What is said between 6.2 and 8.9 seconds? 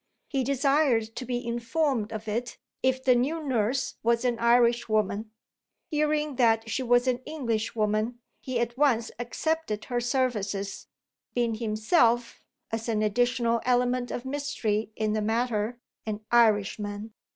that she was an Englishwoman, he at